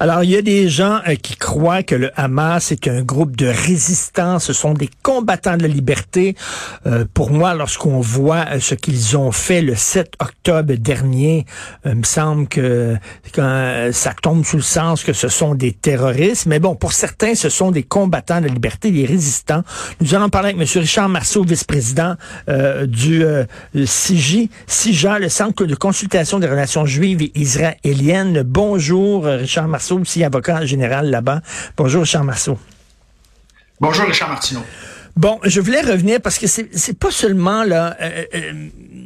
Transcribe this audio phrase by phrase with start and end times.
[0.00, 3.34] Alors, il y a des gens euh, qui croient que le Hamas est un groupe
[3.34, 6.36] de résistance, ce sont des combattants de la liberté.
[6.86, 11.46] Euh, pour moi, lorsqu'on voit euh, ce qu'ils ont fait le 7 octobre dernier,
[11.84, 12.96] il me semble que
[13.34, 16.46] ça tombe sous le sens que ce sont des terroristes.
[16.46, 19.64] Mais bon, pour certains, ce sont des combattants de la liberté, des résistants.
[20.00, 20.80] Nous allons parler avec M.
[20.80, 22.14] Richard Marceau, vice-président
[22.86, 23.24] du
[23.74, 24.48] CIJ,
[25.20, 28.42] le Centre de consultation des relations juives et israéliennes.
[28.42, 31.40] Bonjour, Richard Marceau aussi avocat général là-bas.
[31.76, 32.58] Bonjour, Richard Marceau.
[33.80, 34.62] Bonjour, Richard Martineau.
[35.18, 38.52] Bon, je voulais revenir parce que c'est pas seulement là euh, euh,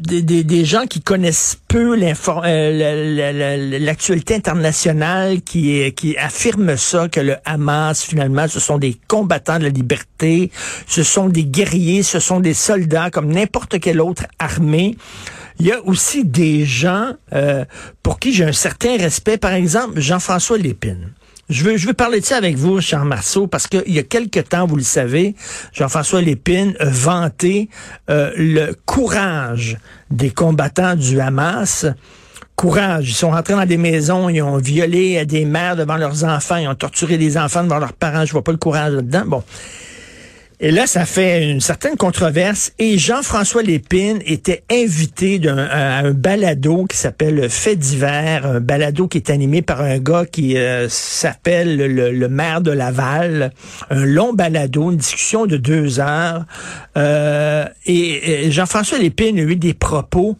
[0.00, 7.20] des, des, des, gens qui connaissent peu euh, l'actualité internationale qui qui affirment ça que
[7.20, 10.50] le Hamas finalement ce sont des combattants de la liberté,
[10.86, 14.96] ce sont des guerriers, ce sont des soldats comme n'importe quelle autre armée.
[15.60, 17.66] Il y a aussi des gens euh,
[18.02, 19.36] pour qui j'ai un certain respect.
[19.36, 21.12] Par exemple, Jean-François Lépine.
[21.48, 24.66] Je veux, parler de ça avec vous, Charles Marceau, parce qu'il y a quelque temps,
[24.66, 25.34] vous le savez,
[25.72, 27.70] Jean-François Lépine a vanté
[28.10, 29.78] euh, le courage
[30.10, 31.86] des combattants du Hamas.
[32.54, 33.08] Courage.
[33.08, 36.68] Ils sont rentrés dans des maisons, ils ont violé des mères devant leurs enfants, ils
[36.68, 38.26] ont torturé des enfants devant leurs parents.
[38.26, 39.22] Je vois pas le courage là-dedans.
[39.26, 39.44] Bon.
[40.60, 42.72] Et là, ça fait une certaine controverse.
[42.80, 49.18] Et Jean-François Lépine était invité à un balado qui s'appelle Fait divers, un balado qui
[49.18, 53.52] est animé par un gars qui euh, s'appelle le, maire de Laval.
[53.90, 56.44] Un long balado, une discussion de deux heures.
[56.96, 60.36] Euh, et, et Jean-François Lépine a eu des propos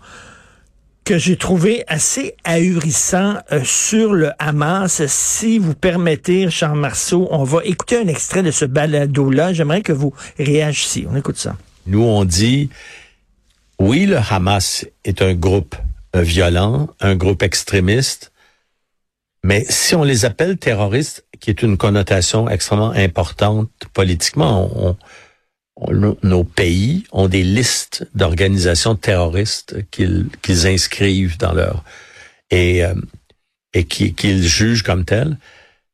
[1.08, 5.06] que j'ai trouvé assez ahurissant euh, sur le Hamas.
[5.06, 9.54] Si vous permettez, Charles Marceau, on va écouter un extrait de ce balado-là.
[9.54, 11.06] J'aimerais que vous réagissiez.
[11.10, 11.56] On écoute ça.
[11.86, 12.69] Nous, on dit,
[13.78, 15.76] oui, le Hamas est un groupe
[16.14, 18.30] euh, violent, un groupe extrémiste,
[19.42, 24.96] mais si on les appelle terroristes, qui est une connotation extrêmement importante politiquement, on,
[26.22, 31.84] nos pays ont des listes d'organisations terroristes qu'ils inscrivent dans leur
[32.50, 32.94] et euh,
[33.74, 35.36] et qu'ils jugent comme telles.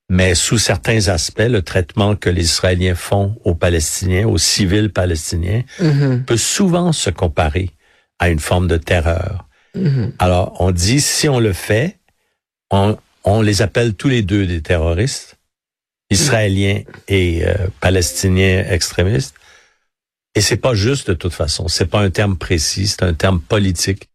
[0.09, 5.63] Mais sous certains aspects, le traitement que les Israéliens font aux Palestiniens, aux civils palestiniens,
[5.81, 6.25] mm-hmm.
[6.25, 7.71] peut souvent se comparer
[8.19, 9.49] à une forme de terreur.
[9.77, 10.13] Mm-hmm.
[10.19, 11.99] Alors, on dit, si on le fait,
[12.71, 15.37] on, on les appelle tous les deux des terroristes,
[16.11, 19.35] israéliens et euh, palestiniens extrémistes.
[20.35, 21.69] Et c'est pas juste de toute façon.
[21.69, 24.09] C'est pas un terme précis, c'est un terme politique.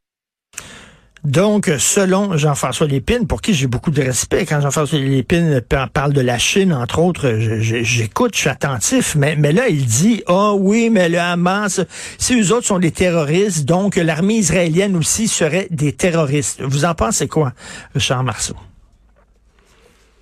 [1.26, 5.62] Donc, selon Jean-François Lépine, pour qui j'ai beaucoup de respect, quand Jean-François Lépine
[5.94, 10.54] parle de la Chine, entre autres, j'écoute, je suis attentif, mais, là, il dit, ah
[10.54, 11.82] oui, mais le Hamas,
[12.18, 16.62] si eux autres sont des terroristes, donc l'armée israélienne aussi serait des terroristes.
[16.62, 17.52] Vous en pensez quoi,
[17.94, 18.56] Richard Marceau?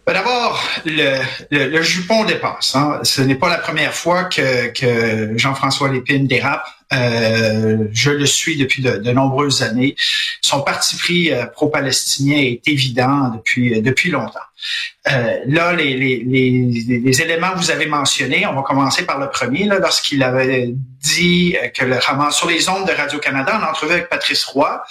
[0.07, 1.19] Ben, d'abord, le,
[1.51, 2.77] le, jupon dépasse.
[2.77, 3.01] Hein.
[3.03, 6.65] Ce n'est pas la première fois que, que Jean-François Lépine dérape.
[6.93, 9.97] Euh, je le suis depuis de, de, nombreuses années.
[10.41, 14.39] Son parti pris euh, pro-palestinien est évident depuis euh, depuis longtemps.
[15.11, 19.19] Euh, là, les, les, les, les, éléments que vous avez mentionnés, on va commencer par
[19.19, 23.91] le premier, lorsqu'il avait dit que le Hamas, sur les ondes de Radio-Canada, en entrevue
[23.91, 24.81] avec Patrice Roy,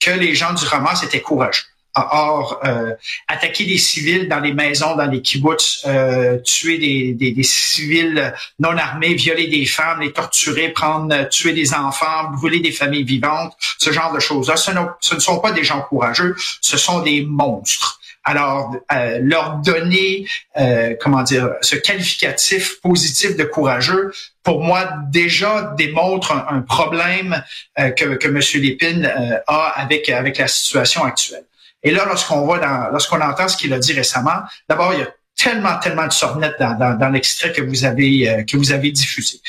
[0.00, 1.62] que les gens du Hamas étaient courageux.
[1.96, 2.92] Or, euh,
[3.28, 8.34] attaquer des civils dans les maisons, dans les kibbutz, euh, tuer des, des, des, civils
[8.58, 13.54] non armés, violer des femmes, les torturer, prendre, tuer des enfants, brûler des familles vivantes,
[13.78, 14.72] ce genre de choses-là, ce,
[15.14, 18.00] ne sont pas des gens courageux, ce sont des monstres.
[18.24, 20.26] Alors, euh, leur donner,
[20.56, 24.12] euh, comment dire, ce qualificatif positif de courageux,
[24.42, 27.42] pour moi, déjà démontre un, problème
[27.78, 28.40] euh, que, que M.
[28.62, 29.12] Lépine
[29.46, 31.44] a avec, avec la situation actuelle.
[31.84, 35.02] Et là, lorsqu'on voit dans, lorsqu'on entend ce qu'il a dit récemment, d'abord, il y
[35.02, 38.72] a tellement, tellement de sornettes dans, dans, dans l'extrait que vous avez euh, que vous
[38.72, 39.40] avez diffusé.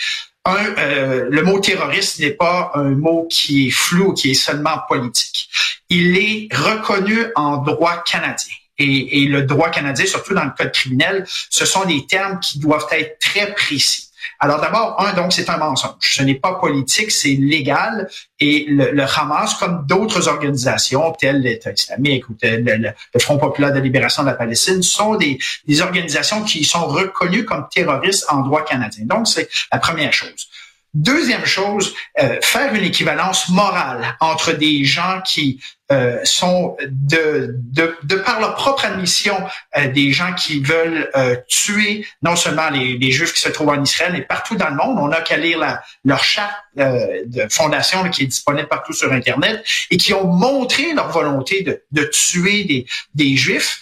[0.43, 4.79] un, euh, le mot terroriste n'est pas un mot qui est flou, qui est seulement
[4.87, 5.49] politique.
[5.89, 8.55] Il est reconnu en droit canadien.
[8.77, 12.59] Et, et, le droit canadien, surtout dans le code criminel, ce sont des termes qui
[12.59, 14.09] doivent être très précis.
[14.39, 15.93] Alors d'abord, un, donc c'est un mensonge.
[15.99, 18.09] Ce n'est pas politique, c'est légal.
[18.39, 24.23] Et le, Hamas, comme d'autres organisations telles l'État islamique ou le, Front populaire de libération
[24.23, 29.05] de la Palestine, sont des organisations qui sont reconnues comme terroristes en droit canadien.
[29.05, 30.49] Donc c'est la première chose.
[30.95, 35.59] Deuxième chose, euh, faire une équivalence morale entre des gens qui
[35.91, 39.37] euh, sont de, de, de, par leur propre admission
[39.77, 43.69] euh, des gens qui veulent euh, tuer non seulement les, les, Juifs qui se trouvent
[43.69, 44.97] en Israël, mais partout dans le monde.
[44.99, 49.63] On n'a qu'à lire la, leur charte de fondation qui est disponible partout sur Internet
[49.91, 53.81] et qui ont montré leur volonté de, de tuer des, des Juifs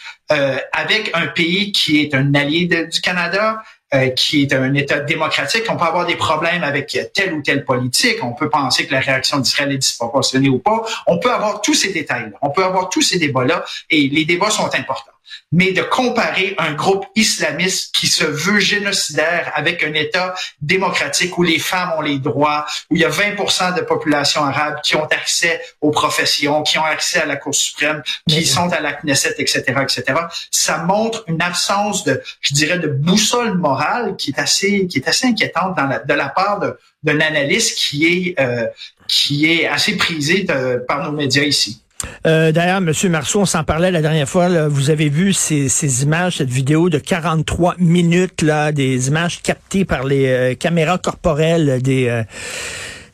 [0.73, 3.63] avec un pays qui est un allié du Canada,
[3.93, 7.63] euh, qui est un État démocratique, on peut avoir des problèmes avec telle ou telle
[7.63, 11.61] politique, on peut penser que la réaction d'Israël est disproportionnée ou pas, on peut avoir
[11.61, 15.12] tous ces détails-là, on peut avoir tous ces débats-là, et les débats sont importants
[15.51, 21.43] mais de comparer un groupe islamiste qui se veut génocidaire avec un État démocratique où
[21.43, 25.05] les femmes ont les droits, où il y a 20% de population arabe qui ont
[25.05, 29.35] accès aux professions, qui ont accès à la Cour suprême, qui sont à la Knesset,
[29.37, 30.03] etc., etc.
[30.51, 35.07] Ça montre une absence de, je dirais, de boussole morale qui est assez, qui est
[35.07, 36.59] assez inquiétante dans la, de la part
[37.03, 38.67] d'un analyste qui est, euh,
[39.07, 41.81] qui est assez prisé de, par nos médias ici.
[42.25, 44.67] Euh, D'ailleurs, Monsieur Marceau, on s'en parlait la dernière fois.
[44.67, 49.85] Vous avez vu ces, ces, images, cette vidéo de 43 minutes, là, des images captées
[49.85, 52.23] par les euh, caméras corporelles des euh,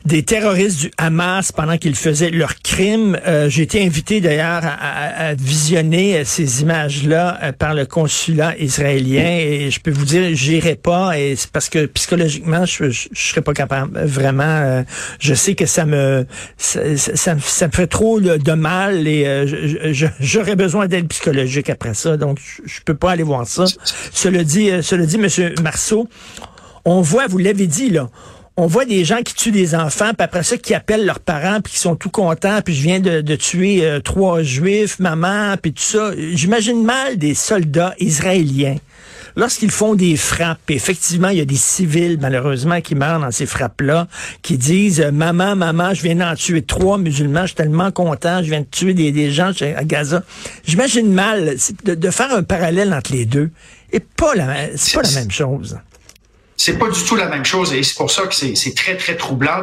[0.04, 3.18] des terroristes du Hamas pendant qu'ils faisaient leur crime.
[3.26, 9.36] Euh, j'ai été invité d'ailleurs à, visionner euh, ces images-là euh, par le consulat israélien
[9.38, 13.42] et je peux vous dire, j'irai pas et c'est parce que psychologiquement, je, je, serais
[13.42, 14.00] pas capable.
[14.00, 14.84] Vraiment,
[15.18, 16.26] je sais que ça me
[16.56, 19.44] ça, ça, me fait trop de mal et
[20.20, 22.16] j'aurais besoin d'aide psychologique après ça.
[22.16, 23.64] Donc, je, peux pas aller voir ça.
[24.12, 26.08] Cela dit, cela dit, Monsieur Marceau,
[26.84, 28.08] on voit, vous l'avez dit là
[28.60, 31.62] on voit des gens qui tuent des enfants, puis après ça, qui appellent leurs parents,
[31.62, 35.72] puis qui sont tout contents, puis je viens de, tuer euh, trois juifs, maman, puis
[35.72, 36.10] tout ça.
[36.34, 38.76] J'imagine mal des soldats israéliens.
[39.36, 43.46] Lorsqu'ils font des frappes, effectivement, il y a des civils, malheureusement, qui meurent dans ces
[43.46, 44.08] frappes-là,
[44.42, 48.42] qui disent euh, Maman, maman, je viens d'en tuer trois musulmans, je suis tellement content,
[48.42, 50.22] je viens de tuer des, gens à Gaza.
[50.66, 53.50] J'imagine mal de, de, faire un parallèle entre les deux.
[53.92, 55.78] Et pas la, c'est pas la même chose
[56.60, 59.16] c'est pas du tout la même chose et c'est pour ça que c'est très très
[59.16, 59.62] troublant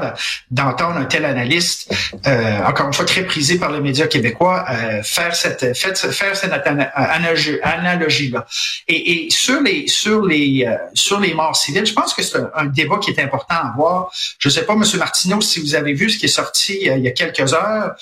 [0.49, 1.93] d'entendre un tel analyste,
[2.25, 6.51] euh, encore une fois très prisé par les médias québécois, euh, faire cette faire cette
[6.51, 8.47] analogie là.
[8.87, 12.39] Et, et, sur les sur les euh, sur les morts civiles, je pense que c'est
[12.55, 14.11] un, débat qui est important à voir.
[14.39, 17.07] Je sais pas, Monsieur Martineau, si vous avez vu ce qui est sorti il y
[17.07, 17.95] a quelques heures,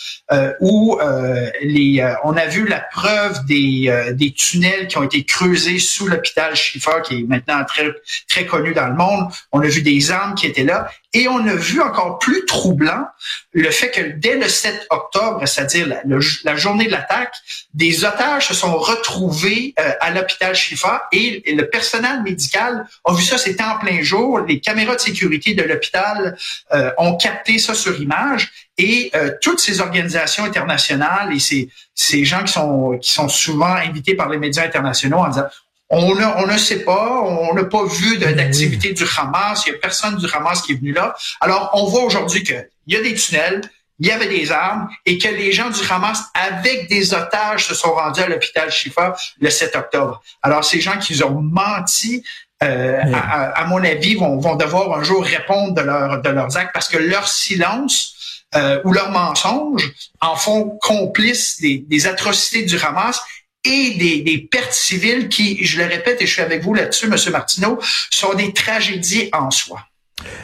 [0.61, 0.97] où
[1.61, 6.55] les on a vu la preuve des des tunnels qui ont été creusés sous l'hôpital
[6.55, 7.87] Schiffer, qui est maintenant très
[8.29, 9.27] très connu dans le monde.
[9.51, 10.89] On a vu des armes qui étaient là.
[11.13, 13.05] Et on a vu encore plus troublant
[13.53, 16.01] le fait que dès le 7 octobre, c'est-à-dire
[16.43, 17.33] la, journée de l'attaque,
[17.73, 23.23] des otages se sont retrouvés euh, à l'hôpital Shifa et, le personnel médical a vu
[23.23, 24.39] ça, c'était en plein jour.
[24.39, 26.37] Les caméras de sécurité de l'hôpital
[26.73, 32.43] euh, ont capté ça sur image et euh, toutes ces organisations internationales et ces, gens
[32.43, 35.47] qui sont, qui sont souvent invités par les médias internationaux en disant
[35.89, 39.75] on, on ne sait pas, on n'a pas vu ben d'activité du Hamas, il n'y
[39.77, 41.15] a personne du Hamas qui est venu là.
[41.41, 43.61] Alors, on voit aujourd'hui qu'il y a des tunnels,
[43.99, 47.75] il y avait des armes et que les gens du Hamas, avec des otages, se
[47.75, 50.21] sont rendus à l'hôpital Shifa le 7 octobre.
[50.41, 52.23] Alors, ces gens qui ont menti,
[52.63, 56.73] euh, à, mon avis, vont, vont devoir un jour répondre de, leur, de leurs actes
[56.73, 62.77] parce que leur silence euh, ou leurs mensonges en font complices des, des atrocités du
[62.79, 63.21] Hamas
[63.65, 67.07] et des, des, pertes civiles qui, je le répète et je suis avec vous là-dessus,
[67.07, 67.79] Monsieur Martineau,
[68.11, 69.79] sont des tragédies en soi.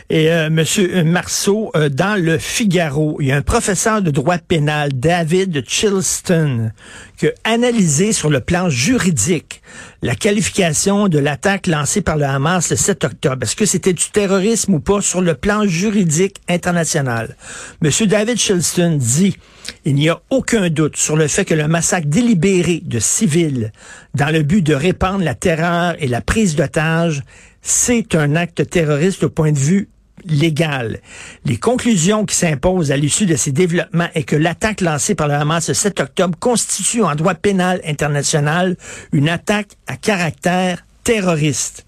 [0.10, 4.38] Et euh, Monsieur Marceau, euh, dans le Figaro, il y a un professeur de droit
[4.38, 6.72] pénal, David Chilston,
[7.18, 9.62] qui a analysé sur le plan juridique
[10.02, 13.44] la qualification de l'attaque lancée par le Hamas le 7 octobre.
[13.44, 17.36] Est-ce que c'était du terrorisme ou pas sur le plan juridique international?
[17.82, 19.38] Monsieur David Chilston dit
[19.86, 23.72] il n'y a aucun doute sur le fait que le massacre délibéré de civils
[24.16, 27.22] dans le but de répandre la terreur et la prise d'otages
[27.62, 29.90] c'est un acte terroriste au point de vue
[30.26, 31.00] légal.
[31.46, 35.34] Les conclusions qui s'imposent à l'issue de ces développements est que l'attaque lancée par le
[35.34, 38.78] Hamas le 7 octobre constitue en droit pénal international
[39.12, 41.86] une attaque à caractère terroriste.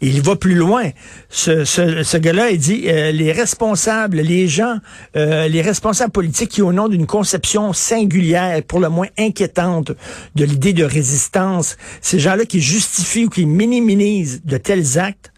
[0.00, 0.90] il va plus loin.
[1.30, 4.76] Ce, ce, ce gars-là, il dit euh, les responsables, les gens,
[5.16, 9.92] euh, les responsables politiques qui, au nom d'une conception singulière, pour le moins inquiétante,
[10.34, 15.31] de l'idée de résistance, ces gens-là qui justifient ou qui minimisent de tels actes,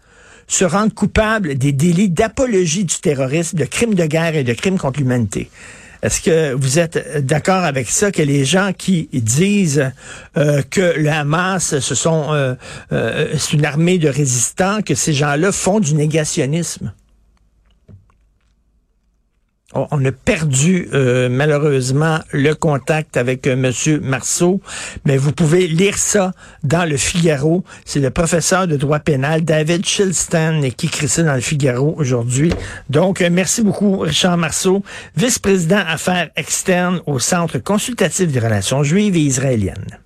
[0.47, 4.77] se rendent coupables des délits d'apologie du terrorisme, de crimes de guerre et de crimes
[4.77, 5.49] contre l'humanité.
[6.05, 9.91] Est-ce que vous êtes d'accord avec ça, que les gens qui disent
[10.37, 12.53] euh, que le Hamas, ce sont, euh,
[12.91, 16.93] euh, c'est une armée de résistants, que ces gens-là font du négationnisme?
[19.75, 24.61] On a perdu euh, malheureusement le contact avec euh, Marceau,
[25.03, 26.31] mais vous pouvez lire ça
[26.63, 27.65] dans le Figaro.
[27.83, 32.53] C'est le professeur de droit pénal David Shilston qui écrit ça dans le Figaro aujourd'hui.
[32.89, 34.81] Donc, euh, merci beaucoup Richard Marceau,
[35.17, 40.04] vice-président affaires externes au Centre consultatif des relations juives et israéliennes.